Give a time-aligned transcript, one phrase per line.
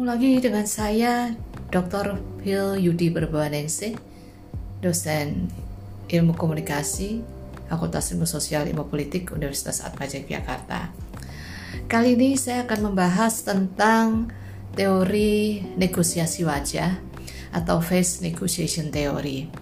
[0.00, 1.36] Ketemu lagi dengan saya,
[1.68, 2.16] Dr.
[2.40, 4.00] Phil Yudi Berbaningsih,
[4.80, 5.52] dosen
[6.08, 7.20] ilmu komunikasi,
[7.68, 10.88] Fakultas Ilmu Sosial Ilmu Politik Universitas Atmaja Yogyakarta.
[11.84, 14.32] Kali ini saya akan membahas tentang
[14.72, 16.96] teori negosiasi wajah
[17.52, 19.52] atau face negotiation theory.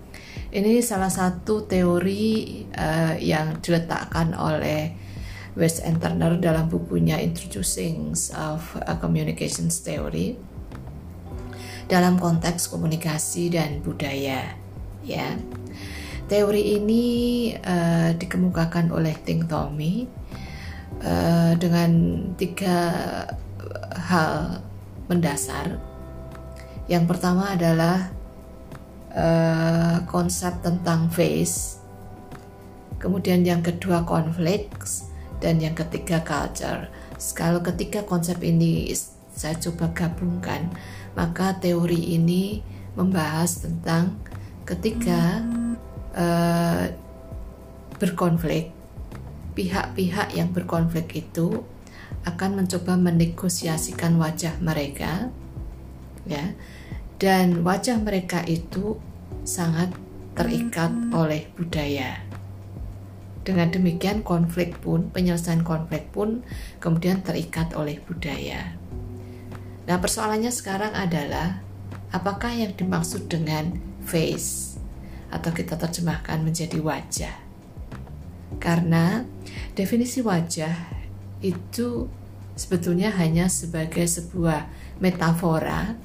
[0.54, 5.07] Ini salah satu teori uh, yang diletakkan oleh
[5.58, 10.38] West and Turner dalam bukunya Introducing of a Communications Theory
[11.90, 14.54] dalam konteks komunikasi dan budaya
[15.02, 15.34] ya.
[16.28, 17.04] Teori ini
[17.56, 20.04] uh, dikemukakan oleh Ting Tommy
[21.00, 21.90] uh, dengan
[22.36, 22.76] tiga
[23.96, 24.60] hal
[25.08, 25.80] mendasar.
[26.84, 28.12] Yang pertama adalah
[29.16, 31.80] uh, konsep tentang face,
[33.00, 34.68] kemudian yang kedua konflik,
[35.38, 36.90] dan yang ketiga culture.
[37.34, 38.90] Kalau ketiga konsep ini
[39.34, 40.70] saya coba gabungkan,
[41.14, 42.62] maka teori ini
[42.98, 44.18] membahas tentang
[44.66, 45.42] ketika
[46.14, 46.90] uh,
[47.98, 48.74] berkonflik,
[49.54, 51.62] pihak-pihak yang berkonflik itu
[52.26, 55.30] akan mencoba menegosiasikan wajah mereka,
[56.26, 56.54] ya,
[57.18, 58.98] dan wajah mereka itu
[59.42, 59.90] sangat
[60.38, 62.27] terikat oleh budaya.
[63.48, 66.44] Dengan demikian konflik pun, penyelesaian konflik pun
[66.84, 68.76] kemudian terikat oleh budaya.
[69.88, 71.64] Nah persoalannya sekarang adalah
[72.12, 73.72] apakah yang dimaksud dengan
[74.04, 74.76] face
[75.32, 77.32] atau kita terjemahkan menjadi wajah.
[78.60, 79.24] Karena
[79.72, 80.76] definisi wajah
[81.40, 82.04] itu
[82.52, 84.68] sebetulnya hanya sebagai sebuah
[85.00, 85.96] metafora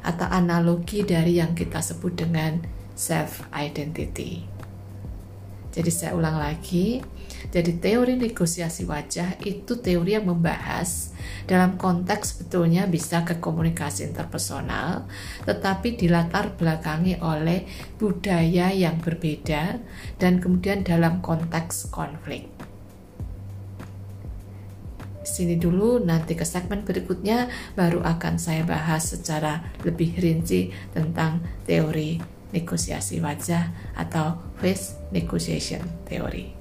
[0.00, 2.64] atau analogi dari yang kita sebut dengan
[2.96, 4.55] self identity.
[5.76, 7.04] Jadi saya ulang lagi,
[7.52, 11.12] jadi teori negosiasi wajah itu teori yang membahas
[11.44, 15.04] dalam konteks sebetulnya bisa ke komunikasi interpersonal,
[15.44, 17.68] tetapi dilatar belakangi oleh
[18.00, 19.76] budaya yang berbeda
[20.16, 22.48] dan kemudian dalam konteks konflik.
[25.28, 32.35] Sini dulu, nanti ke segmen berikutnya baru akan saya bahas secara lebih rinci tentang teori
[32.54, 36.54] negosiasi wajah atau face negotiation theory.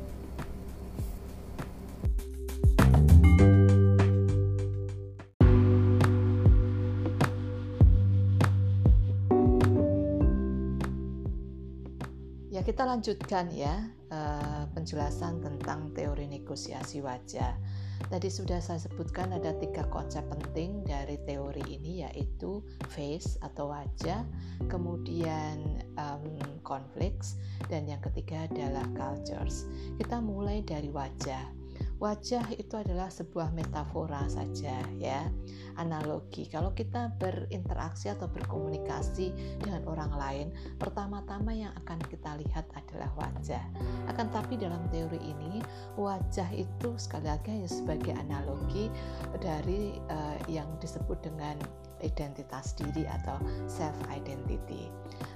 [12.55, 17.59] Ya, kita lanjutkan ya eh, penjelasan tentang teori negosiasi wajah.
[18.05, 22.61] Tadi sudah saya sebutkan ada tiga konsep penting dari teori ini yaitu
[22.93, 24.21] face atau wajah,
[24.69, 26.23] kemudian um,
[26.61, 29.65] conflicts, dan yang ketiga adalah cultures.
[29.97, 31.64] Kita mulai dari wajah.
[31.95, 35.31] Wajah itu adalah sebuah metafora saja ya,
[35.79, 36.43] analogi.
[36.51, 39.31] Kalau kita berinteraksi atau berkomunikasi
[39.63, 43.63] dengan orang lain, pertama-tama yang akan kita lihat adalah wajah.
[44.11, 45.63] Akan tapi dalam teori ini,
[45.95, 48.91] wajah itu sekali lagi sebagai analogi
[49.39, 51.55] dari uh, yang disebut dengan
[52.03, 53.37] identitas diri atau
[53.69, 54.91] self identity.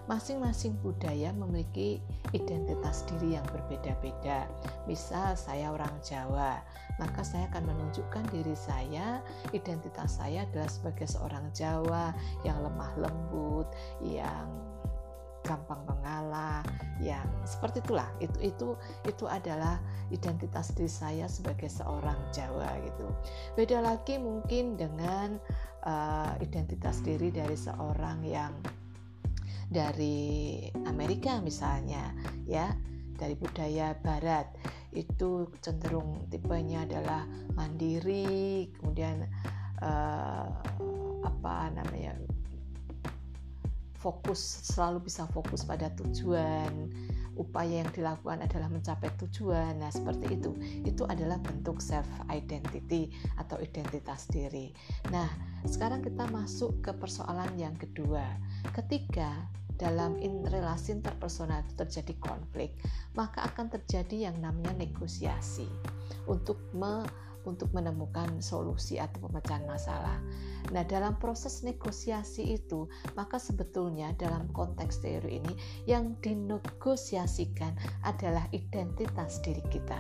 [0.10, 2.02] Masing-masing budaya memiliki
[2.34, 4.50] identitas diri yang berbeda-beda.
[4.90, 6.60] Misal saya orang Jawa,
[6.98, 9.24] maka saya akan menunjukkan diri saya,
[9.56, 12.12] identitas saya adalah sebagai seorang Jawa
[12.44, 13.70] yang lemah lembut,
[14.04, 14.69] yang
[15.50, 16.62] gampang mengalah,
[17.02, 18.06] yang seperti itulah.
[18.22, 18.68] Itu itu
[19.10, 19.82] itu adalah
[20.14, 23.10] identitas diri saya sebagai seorang Jawa gitu.
[23.58, 25.42] Beda lagi mungkin dengan
[25.90, 28.54] uh, identitas diri dari seorang yang
[29.70, 32.10] dari Amerika misalnya
[32.50, 32.74] ya
[33.14, 34.50] dari budaya barat
[34.90, 39.30] itu cenderung tipenya adalah mandiri kemudian
[39.86, 40.50] uh,
[41.22, 42.18] apa namanya
[44.00, 46.90] fokus selalu bisa fokus pada tujuan
[47.40, 49.80] upaya yang dilakukan adalah mencapai tujuan.
[49.80, 50.52] Nah, seperti itu.
[50.84, 54.76] Itu adalah bentuk self identity atau identitas diri.
[55.10, 55.32] Nah,
[55.64, 58.28] sekarang kita masuk ke persoalan yang kedua.
[58.76, 59.48] Ketika
[59.80, 62.76] dalam in, relasi interpersonal itu terjadi konflik,
[63.16, 65.72] maka akan terjadi yang namanya negosiasi
[66.28, 67.08] untuk me
[67.50, 70.22] untuk menemukan solusi atau pemecahan masalah.
[70.70, 72.86] Nah, dalam proses negosiasi itu,
[73.18, 75.54] maka sebetulnya dalam konteks teori ini
[75.90, 77.74] yang dinegosiasikan
[78.06, 79.98] adalah identitas diri kita.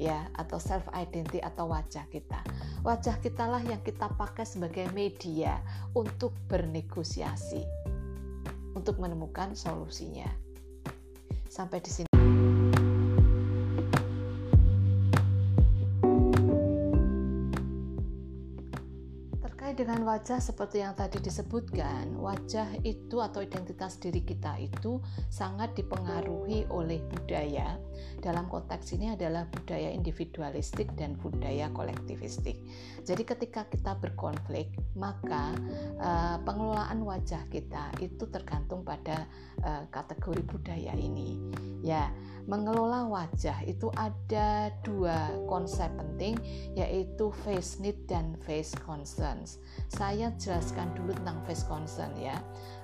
[0.00, 2.40] Ya, atau self identity atau wajah kita.
[2.82, 5.60] Wajah kita lah yang kita pakai sebagai media
[5.92, 7.62] untuk bernegosiasi
[8.74, 10.26] untuk menemukan solusinya.
[11.50, 12.09] Sampai di sini
[20.10, 24.98] wajah seperti yang tadi disebutkan, wajah itu atau identitas diri kita itu
[25.30, 27.78] sangat dipengaruhi oleh budaya.
[28.18, 32.58] Dalam konteks ini adalah budaya individualistik dan budaya kolektivistik.
[33.06, 35.54] Jadi ketika kita berkonflik, maka
[36.02, 39.30] uh, pengelolaan wajah kita itu tergantung pada
[39.62, 41.38] uh, kategori budaya ini.
[41.86, 42.10] Ya,
[42.48, 46.36] mengelola wajah itu ada dua konsep penting
[46.76, 49.60] yaitu face need dan face concerns.
[49.90, 52.38] Saya jelaskan dulu tentang face concern ya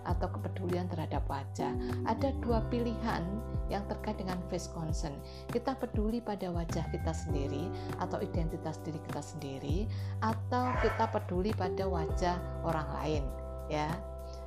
[0.07, 1.73] atau kepedulian terhadap wajah.
[2.07, 3.23] Ada dua pilihan
[3.67, 5.19] yang terkait dengan face concern.
[5.51, 7.67] Kita peduli pada wajah kita sendiri
[7.99, 9.87] atau identitas diri kita sendiri
[10.23, 13.25] atau kita peduli pada wajah orang lain
[13.67, 13.91] ya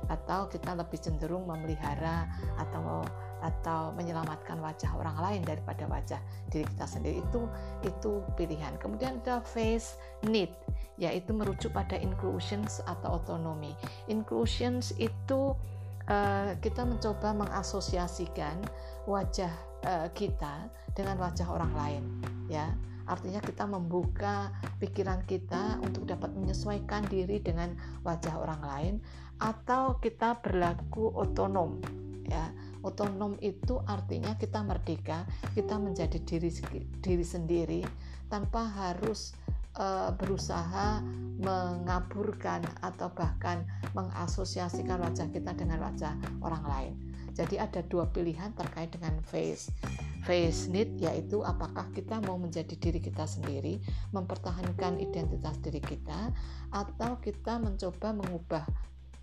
[0.08, 2.24] atau kita lebih cenderung memelihara
[2.56, 3.04] atau
[3.40, 6.20] atau menyelamatkan wajah orang lain daripada wajah
[6.52, 7.48] diri kita sendiri itu
[7.84, 8.76] itu pilihan.
[8.80, 10.52] Kemudian ada face need
[11.00, 13.72] yaitu merujuk pada inclusions atau otonomi.
[14.12, 15.56] Inclusions itu
[16.08, 18.60] uh, kita mencoba mengasosiasikan
[19.08, 19.52] wajah
[19.88, 22.04] uh, kita dengan wajah orang lain
[22.52, 22.68] ya.
[23.10, 27.74] Artinya kita membuka pikiran kita untuk dapat menyesuaikan diri dengan
[28.06, 28.94] wajah orang lain
[29.40, 31.80] atau kita berlaku otonom
[32.28, 32.52] ya
[32.82, 36.50] otonom itu artinya kita merdeka kita menjadi diri
[37.00, 37.82] diri sendiri
[38.30, 39.34] tanpa harus
[39.76, 41.02] uh, berusaha
[41.40, 43.64] mengaburkan atau bahkan
[43.96, 46.94] mengasosiasikan wajah kita dengan wajah orang lain.
[47.32, 49.72] Jadi ada dua pilihan terkait dengan face
[50.28, 53.80] face need yaitu apakah kita mau menjadi diri kita sendiri
[54.12, 56.30] mempertahankan identitas diri kita
[56.70, 58.64] atau kita mencoba mengubah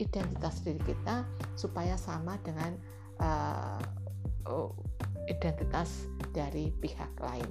[0.01, 2.73] identitas diri kita supaya sama dengan
[3.19, 3.81] uh,
[5.27, 7.49] identitas dari pihak lain.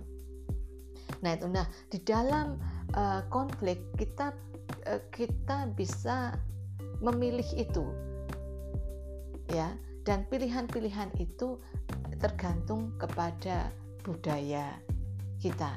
[1.23, 2.61] Nah itu, nah di dalam
[2.97, 4.33] uh, konflik kita
[4.89, 6.35] uh, kita bisa
[7.01, 7.85] memilih itu,
[9.53, 9.77] ya,
[10.09, 11.61] dan pilihan-pilihan itu
[12.17, 13.69] tergantung kepada
[14.01, 14.73] budaya
[15.43, 15.73] kita.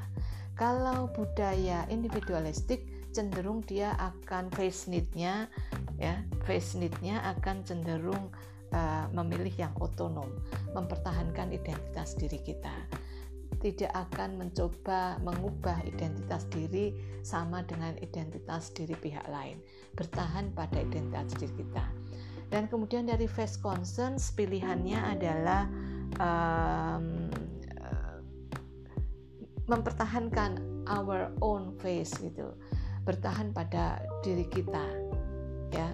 [0.55, 5.49] Kalau budaya individualistik cenderung dia akan face need-nya
[5.97, 8.29] ya face need-nya akan cenderung
[9.13, 10.29] memilih yang otonom
[10.77, 12.73] mempertahankan identitas diri kita.
[13.59, 16.95] Tidak akan mencoba mengubah identitas diri
[17.25, 19.59] sama dengan identitas diri pihak lain.
[19.97, 21.85] Bertahan pada identitas diri kita.
[22.49, 25.69] Dan kemudian dari face concerns pilihannya adalah
[26.17, 27.29] um,
[29.69, 30.57] mempertahankan
[30.89, 32.57] our own face gitu.
[33.05, 34.85] Bertahan pada diri kita
[35.69, 35.93] ya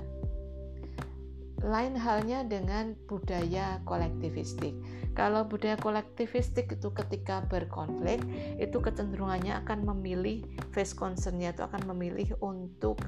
[1.66, 4.78] lain halnya dengan budaya kolektivistik.
[5.18, 8.22] Kalau budaya kolektivistik itu ketika berkonflik,
[8.62, 13.02] itu kecenderungannya akan memilih face concernnya itu akan memilih untuk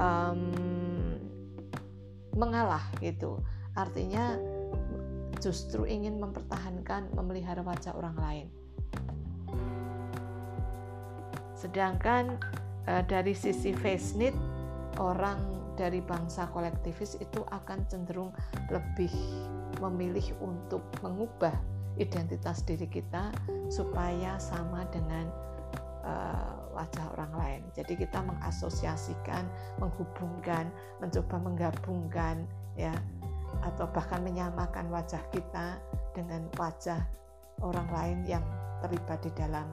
[0.00, 0.40] um,
[2.32, 3.44] mengalah gitu.
[3.76, 4.40] Artinya
[5.44, 8.46] justru ingin mempertahankan, memelihara wajah orang lain.
[11.52, 12.40] Sedangkan
[12.88, 14.36] uh, dari sisi face need
[14.96, 18.30] orang dari bangsa kolektivis itu akan cenderung
[18.70, 19.12] lebih
[19.78, 21.54] memilih untuk mengubah
[21.98, 23.34] identitas diri kita
[23.68, 25.26] supaya sama dengan
[26.06, 27.62] uh, wajah orang lain.
[27.74, 29.44] Jadi kita mengasosiasikan,
[29.82, 30.70] menghubungkan,
[31.02, 32.46] mencoba menggabungkan
[32.78, 32.94] ya
[33.66, 35.76] atau bahkan menyamakan wajah kita
[36.14, 37.02] dengan wajah
[37.60, 38.44] orang lain yang
[38.80, 39.68] terlibat di dalam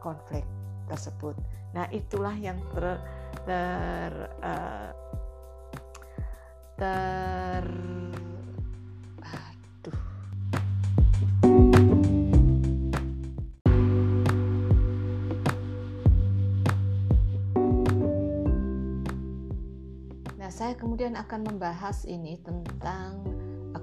[0.00, 0.46] konflik
[0.88, 1.36] tersebut.
[1.76, 2.98] Nah, itulah yang ter,
[3.44, 4.10] ter
[4.42, 4.90] uh,
[6.80, 7.64] ter
[20.40, 23.28] Nah, saya kemudian akan membahas ini tentang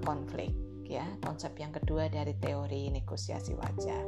[0.02, 0.50] konflik
[0.82, 4.04] ya, konsep yang kedua dari teori negosiasi wajah.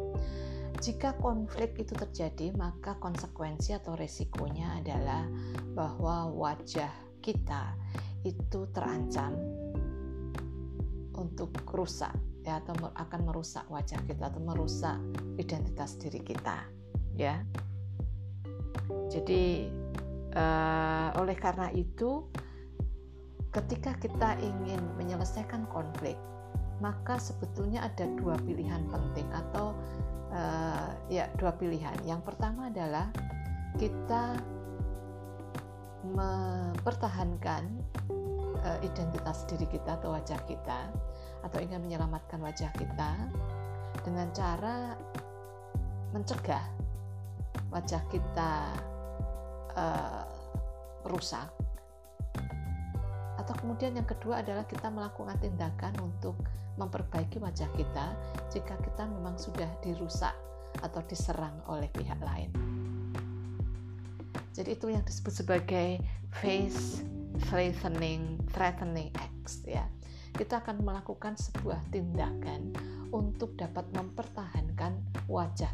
[0.82, 5.30] Jika konflik itu terjadi, maka konsekuensi atau resikonya adalah
[5.78, 7.76] bahwa wajah kita
[8.28, 9.36] itu terancam
[11.16, 12.12] untuk rusak
[12.44, 14.98] ya atau akan merusak wajah kita atau merusak
[15.36, 16.64] identitas diri kita
[17.20, 17.44] ya.
[19.12, 19.68] Jadi
[20.34, 22.26] uh, oleh karena itu
[23.52, 26.16] ketika kita ingin menyelesaikan konflik
[26.80, 29.76] maka sebetulnya ada dua pilihan penting atau
[30.32, 31.96] uh, ya dua pilihan.
[32.08, 33.12] Yang pertama adalah
[33.76, 34.40] kita
[36.08, 37.89] mempertahankan
[38.64, 40.92] uh, identitas diri kita atau wajah kita
[41.46, 43.16] atau ingin menyelamatkan wajah kita
[44.04, 44.96] dengan cara
[46.12, 46.66] mencegah
[47.70, 48.52] wajah kita
[49.78, 50.26] uh,
[51.08, 51.48] rusak
[53.40, 56.36] atau kemudian yang kedua adalah kita melakukan tindakan untuk
[56.76, 58.16] memperbaiki wajah kita
[58.52, 60.36] jika kita memang sudah dirusak
[60.80, 62.52] atau diserang oleh pihak lain.
[64.56, 66.04] Jadi itu yang disebut sebagai
[66.36, 67.04] face
[67.50, 69.86] threatening threatening acts ya.
[70.34, 72.74] Kita akan melakukan sebuah tindakan
[73.10, 75.74] untuk dapat mempertahankan wajah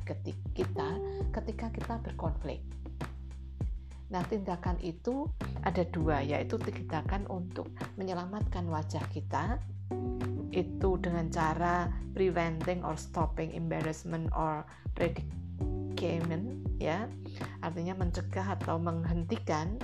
[0.55, 0.89] kita
[1.35, 2.63] ketika kita berkonflik.
[4.15, 5.27] Nah, tindakan itu
[5.65, 7.67] ada dua, yaitu tindakan untuk
[7.99, 9.59] menyelamatkan wajah kita,
[10.55, 14.63] itu dengan cara preventing or stopping embarrassment or
[14.95, 17.09] predicament, ya,
[17.59, 19.75] artinya mencegah atau menghentikan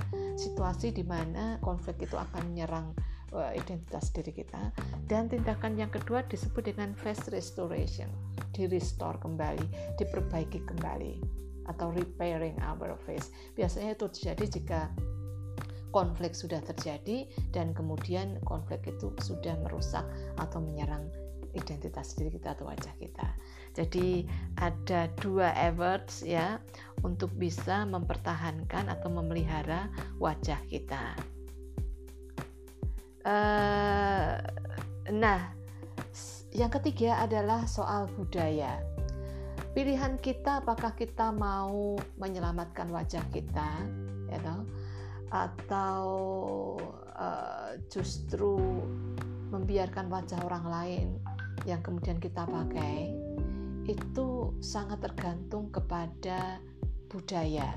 [0.42, 2.90] situasi di mana konflik itu akan menyerang
[3.30, 4.74] uh, identitas diri kita.
[5.06, 8.10] Dan tindakan yang kedua disebut dengan face restoration,
[8.50, 11.22] di restore kembali, diperbaiki kembali
[11.70, 13.30] atau repairing our face.
[13.54, 14.80] Biasanya itu terjadi jika
[15.92, 20.02] konflik sudah terjadi dan kemudian konflik itu sudah merusak
[20.40, 21.06] atau menyerang
[21.52, 23.36] identitas diri kita atau wajah kita.
[23.72, 24.28] Jadi
[24.60, 26.60] ada dua efforts ya
[27.02, 29.88] untuk bisa mempertahankan atau memelihara
[30.20, 31.16] wajah kita.
[33.22, 34.36] Uh,
[35.08, 35.54] nah,
[36.52, 38.82] yang ketiga adalah soal budaya.
[39.72, 43.88] Pilihan kita apakah kita mau menyelamatkan wajah kita
[44.28, 44.60] you know,
[45.32, 46.04] atau
[47.16, 48.60] uh, justru
[49.52, 51.08] membiarkan wajah orang lain
[51.68, 53.12] yang kemudian kita pakai
[53.86, 56.62] itu sangat tergantung kepada
[57.10, 57.76] budaya.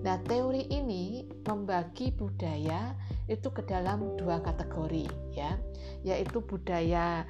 [0.00, 2.96] Nah, teori ini membagi budaya
[3.28, 5.06] itu ke dalam dua kategori
[5.36, 5.60] ya,
[6.02, 7.28] yaitu budaya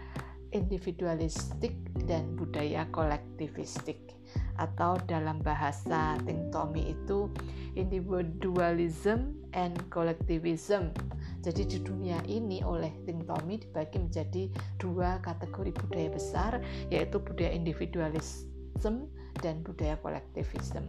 [0.55, 1.75] individualistik
[2.07, 4.15] dan budaya kolektivistik
[4.59, 7.31] atau dalam bahasa Ting Tommy itu
[7.75, 10.95] individualism and collectivism.
[11.41, 16.53] Jadi di dunia ini oleh Ting Tommy dibagi menjadi dua kategori budaya besar
[16.93, 19.09] yaitu budaya individualism
[19.41, 20.85] dan budaya kolektivism.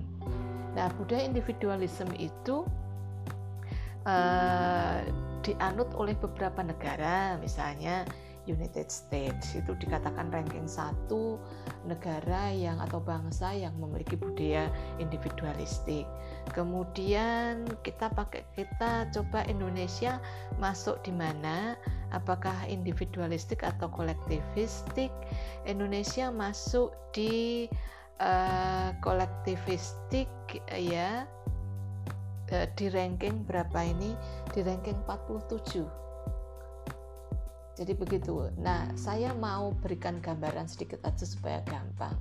[0.76, 2.68] Nah, budaya individualism itu
[4.04, 5.00] uh,
[5.42, 8.06] dianut oleh beberapa negara, misalnya
[8.50, 11.38] United States itu dikatakan ranking satu
[11.86, 16.10] negara yang atau bangsa yang memiliki budaya individualistik.
[16.54, 20.18] Kemudian kita pakai kita coba Indonesia
[20.58, 21.78] masuk di mana?
[22.12, 25.14] Apakah individualistik atau kolektivistik?
[25.70, 27.70] Indonesia masuk di
[28.20, 30.28] uh, kolektivistik
[30.74, 31.30] ya
[32.52, 34.18] uh, di ranking berapa ini?
[34.52, 36.02] Di ranking 47
[37.82, 38.54] jadi begitu.
[38.62, 42.14] Nah, saya mau berikan gambaran sedikit aja supaya gampang.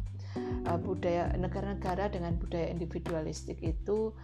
[0.64, 4.14] Uh, budaya negara-negara dengan budaya individualistik itu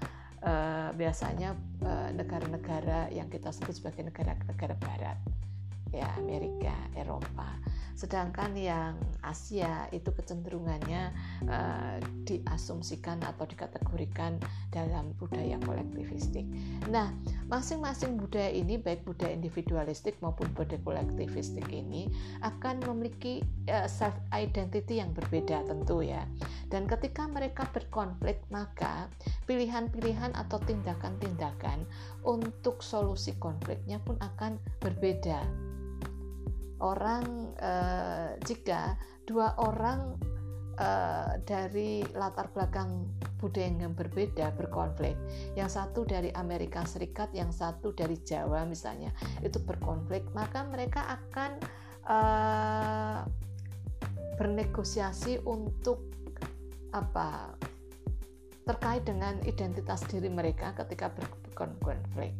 [0.46, 5.18] uh, biasanya eh, negara-negara uh, yang kita sebut sebagai negara-negara barat,
[5.94, 7.56] ya Amerika, Eropa.
[7.96, 11.16] Sedangkan yang Asia itu kecenderungannya
[11.48, 11.96] uh,
[12.28, 14.36] diasumsikan atau dikategorikan
[14.68, 16.44] dalam budaya kolektivistik.
[16.92, 17.08] Nah,
[17.48, 22.12] masing-masing budaya ini baik budaya individualistik maupun budaya kolektivistik ini
[22.44, 23.40] akan memiliki
[23.72, 26.28] uh, self identity yang berbeda tentu ya.
[26.68, 29.08] Dan ketika mereka berkonflik, maka
[29.48, 31.88] pilihan-pilihan atau tindakan-tindakan
[32.28, 35.40] untuk solusi konfliknya pun akan berbeda
[36.80, 40.16] orang uh, jika dua orang
[40.78, 43.08] uh, dari latar belakang
[43.40, 45.16] budaya yang berbeda berkonflik.
[45.58, 49.12] Yang satu dari Amerika Serikat, yang satu dari Jawa misalnya,
[49.44, 51.50] itu berkonflik, maka mereka akan
[52.08, 53.20] uh,
[54.36, 56.12] bernegosiasi untuk
[56.92, 57.56] apa?
[58.66, 62.34] terkait dengan identitas diri mereka ketika berkonflik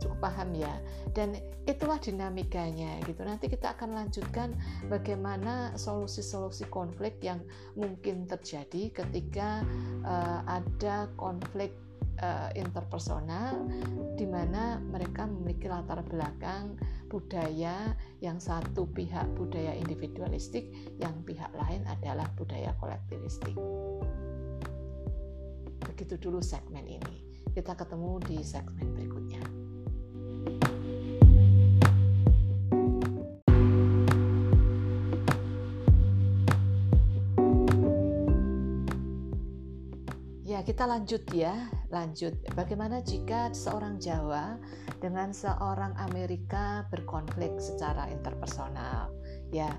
[0.00, 0.72] cukup paham ya.
[1.12, 3.24] Dan itulah dinamikanya gitu.
[3.24, 4.54] Nanti kita akan lanjutkan
[4.86, 7.42] bagaimana solusi-solusi konflik yang
[7.74, 9.64] mungkin terjadi ketika
[10.04, 11.74] uh, ada konflik
[12.20, 13.66] uh, interpersonal
[14.16, 16.76] di mana mereka memiliki latar belakang
[17.06, 23.54] budaya yang satu pihak budaya individualistik yang pihak lain adalah budaya kolektivistik.
[25.86, 27.24] Begitu dulu segmen ini.
[27.56, 29.55] Kita ketemu di segmen berikutnya
[40.66, 42.34] kita lanjut ya, lanjut.
[42.58, 44.58] Bagaimana jika seorang Jawa
[44.98, 49.14] dengan seorang Amerika berkonflik secara interpersonal?
[49.54, 49.70] Ya,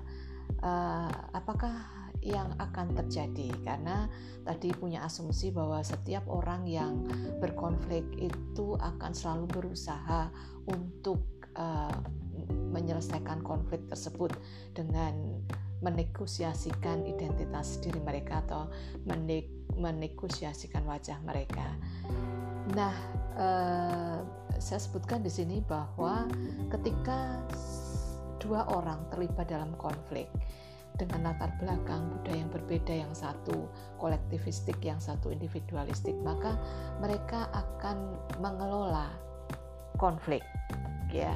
[0.64, 4.10] uh, apakah yang akan terjadi karena
[4.42, 7.06] tadi punya asumsi bahwa setiap orang yang
[7.38, 10.32] berkonflik itu akan selalu berusaha
[10.66, 11.22] untuk
[11.54, 11.94] uh,
[12.72, 14.34] menyelesaikan konflik tersebut
[14.74, 15.42] dengan
[15.78, 18.66] menegosiasikan identitas diri mereka atau
[19.06, 19.46] menek
[19.78, 21.78] menegosiasikan wajah mereka.
[22.74, 22.94] Nah,
[23.38, 24.18] uh,
[24.58, 26.26] saya sebutkan di sini bahwa
[26.74, 27.46] ketika
[28.42, 30.26] dua orang terlibat dalam konflik
[30.98, 33.70] dengan latar belakang budaya yang berbeda yang satu
[34.02, 36.58] kolektivistik yang satu individualistik maka
[36.98, 39.14] mereka akan mengelola
[39.96, 40.42] konflik
[41.14, 41.32] ya.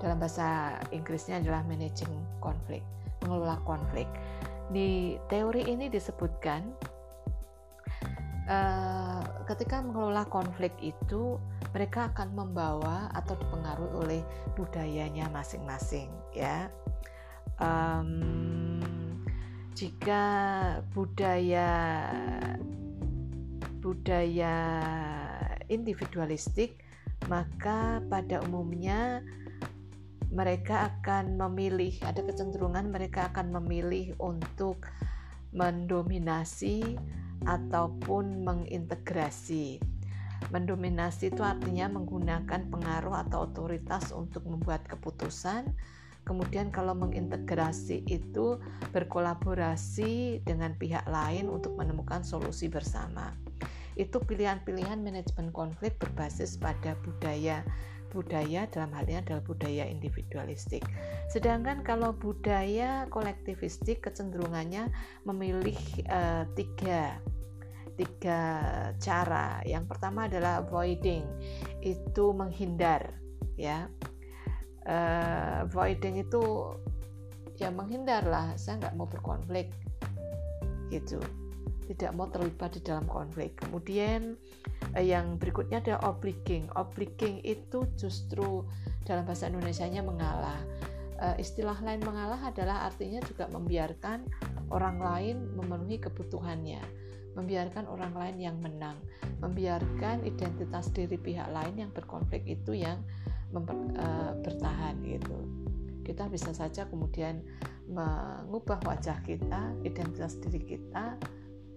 [0.00, 2.08] Dalam bahasa Inggrisnya adalah managing
[2.40, 2.80] konflik
[3.20, 4.08] mengelola konflik.
[4.72, 6.62] Di teori ini disebutkan
[8.48, 11.36] uh, ketika mengelola konflik itu
[11.70, 14.20] mereka akan membawa atau dipengaruhi oleh
[14.58, 16.66] budayanya masing-masing ya
[17.60, 18.80] um,
[19.76, 20.24] jika
[20.92, 21.70] budaya
[23.80, 24.56] budaya
[25.72, 26.80] individualistik
[27.28, 29.24] maka pada umumnya
[30.32, 34.84] mereka akan memilih ada kecenderungan mereka akan memilih untuk
[35.52, 36.96] mendominasi
[37.48, 39.80] ataupun mengintegrasi
[40.48, 45.68] Mendominasi itu artinya menggunakan pengaruh atau otoritas untuk membuat keputusan.
[46.30, 48.62] Kemudian kalau mengintegrasi itu
[48.94, 53.34] berkolaborasi dengan pihak lain untuk menemukan solusi bersama.
[53.98, 57.66] Itu pilihan-pilihan manajemen konflik berbasis pada budaya
[58.10, 60.82] budaya dalam hal ini adalah budaya individualistik.
[61.30, 64.90] Sedangkan kalau budaya kolektivistik kecenderungannya
[65.26, 65.78] memilih
[66.10, 67.18] uh, tiga
[67.94, 68.40] tiga
[68.98, 69.60] cara.
[69.62, 71.22] Yang pertama adalah avoiding,
[71.84, 73.14] itu menghindar,
[73.60, 73.92] ya.
[74.88, 76.72] Uh, avoiding itu
[77.60, 78.56] ya menghindar lah.
[78.56, 79.68] Saya nggak mau berkonflik,
[80.88, 81.20] gitu.
[81.90, 83.58] Tidak mau terlibat di dalam konflik.
[83.60, 84.38] Kemudian
[84.96, 86.70] uh, yang berikutnya ada obliging.
[86.78, 88.64] Obliging itu justru
[89.04, 90.60] dalam bahasa Indonesia-nya mengalah.
[91.20, 94.24] Uh, istilah lain mengalah adalah artinya juga membiarkan
[94.72, 96.80] orang lain memenuhi kebutuhannya
[97.34, 98.98] membiarkan orang lain yang menang,
[99.38, 102.98] membiarkan identitas diri pihak lain yang berkonflik itu yang
[103.50, 105.36] memper, uh, bertahan gitu.
[106.06, 107.42] Kita bisa saja kemudian
[107.90, 111.18] mengubah wajah kita, identitas diri kita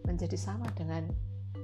[0.05, 1.05] menjadi sama dengan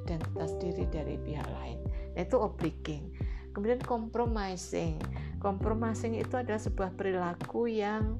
[0.05, 1.77] identitas diri dari pihak lain.
[2.17, 3.13] Nah, itu obliging.
[3.53, 5.01] Kemudian compromising.
[5.41, 8.17] Compromising itu adalah sebuah perilaku yang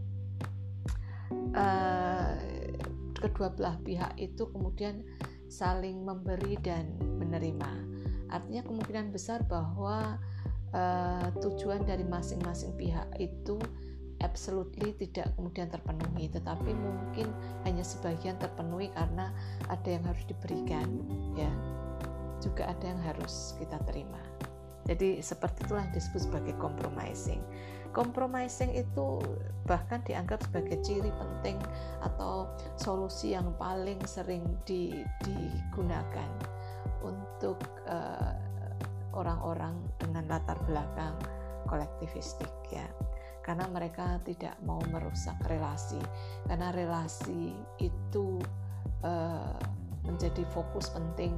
[1.54, 2.34] uh,
[3.20, 5.04] kedua belah pihak itu kemudian
[5.50, 7.72] saling memberi dan menerima.
[8.30, 10.22] Artinya kemungkinan besar bahwa
[10.74, 13.58] uh, tujuan dari masing-masing pihak itu
[14.20, 17.32] absolutely tidak kemudian terpenuhi, tetapi mungkin
[17.64, 19.32] hanya sebagian terpenuhi karena
[19.72, 20.88] ada yang harus diberikan,
[21.40, 21.52] ya,
[22.44, 24.20] juga ada yang harus kita terima.
[24.90, 27.40] Jadi seperti itulah yang disebut sebagai compromising.
[27.94, 29.22] Compromising itu
[29.70, 31.58] bahkan dianggap sebagai ciri penting
[32.02, 36.30] atau solusi yang paling sering di, digunakan
[37.06, 38.34] untuk uh,
[39.20, 41.20] orang-orang dengan latar belakang
[41.68, 42.88] kolektivistik ya.
[43.44, 46.00] Karena mereka tidak mau merusak relasi.
[46.48, 47.52] Karena relasi
[47.82, 48.40] itu
[49.04, 49.60] uh,
[50.08, 51.36] menjadi fokus penting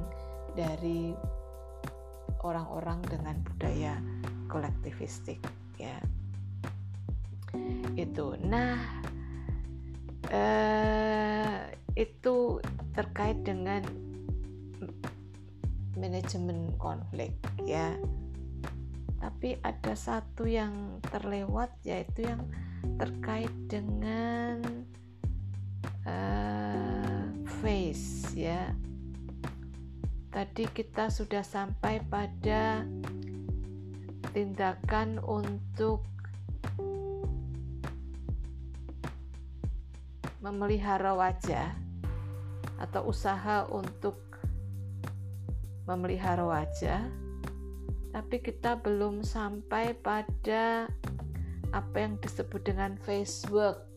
[0.54, 1.16] dari
[2.46, 3.98] orang-orang dengan budaya
[4.46, 5.42] kolektivistik
[5.78, 5.98] ya.
[7.98, 8.38] Itu.
[8.40, 8.78] Nah
[10.32, 12.60] eh, itu
[12.96, 13.84] terkait dengan
[15.96, 17.96] manajemen konflik ya.
[19.22, 22.42] Tapi ada satu yang terlewat yaitu yang
[22.98, 24.58] terkait dengan
[26.06, 27.22] uh,
[27.62, 28.74] face ya.
[30.32, 32.82] Tadi kita sudah sampai pada
[34.32, 36.08] tindakan untuk
[40.42, 41.70] memelihara wajah
[42.82, 44.31] atau usaha untuk
[45.86, 47.02] memelihara wajah,
[48.12, 50.86] tapi kita belum sampai pada
[51.72, 53.88] apa yang disebut dengan face work.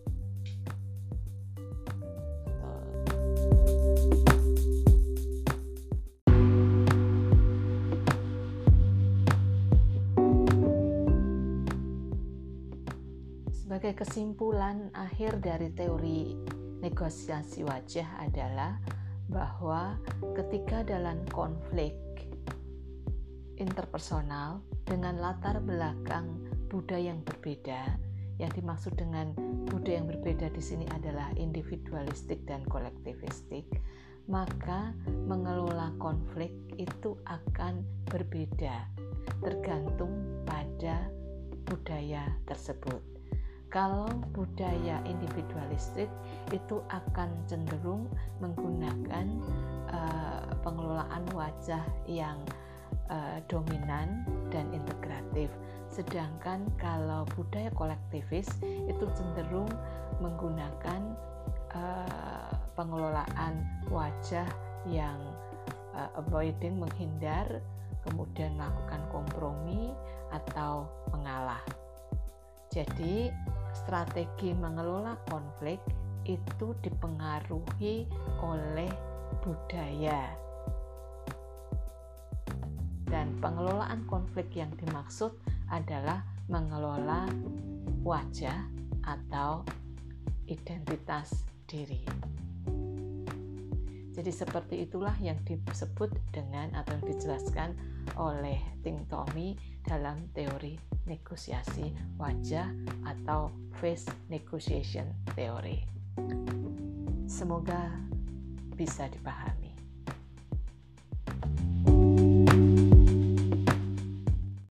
[13.51, 16.33] Sebagai kesimpulan akhir dari teori
[16.79, 18.79] negosiasi wajah adalah
[19.35, 19.99] bahwa
[20.31, 21.91] ketika dalam konflik
[23.59, 26.39] interpersonal dengan latar belakang
[26.71, 27.99] budaya yang berbeda,
[28.35, 29.31] Yang dimaksud dengan
[29.71, 33.63] budaya yang berbeda di sini adalah individualistik dan kolektivistik,
[34.27, 38.91] maka mengelola konflik itu akan berbeda
[39.39, 41.07] tergantung pada
[41.63, 43.14] budaya tersebut.
[43.75, 46.07] Kalau budaya individualistik
[46.55, 48.07] itu akan cenderung
[48.39, 49.27] menggunakan
[49.91, 52.39] uh, pengelolaan wajah yang
[53.11, 55.51] uh, dominan dan integratif.
[55.91, 59.67] Sedangkan kalau budaya kolektivis itu cenderung
[60.23, 61.11] menggunakan
[61.75, 63.59] uh, pengelolaan
[63.91, 64.47] wajah
[64.87, 65.19] yang
[65.91, 67.59] uh, avoiding menghindar,
[68.07, 69.91] kemudian melakukan kompromi
[70.31, 71.59] atau mengalah.
[72.71, 73.31] Jadi,
[73.75, 75.83] strategi mengelola konflik
[76.23, 78.07] itu dipengaruhi
[78.41, 78.89] oleh
[79.43, 80.45] budaya
[83.05, 85.31] dan pengelolaan konflik yang dimaksud
[85.69, 87.29] adalah mengelola
[88.01, 88.65] wajah
[89.05, 89.61] atau
[90.49, 92.05] identitas diri.
[94.15, 97.75] Jadi seperti itulah yang disebut dengan atau dijelaskan
[98.15, 102.69] oleh Ting Tommy dalam teori negosiasi wajah
[103.05, 105.05] atau face negotiation
[105.37, 105.85] theory.
[107.25, 107.93] Semoga
[108.75, 109.64] bisa dipahami.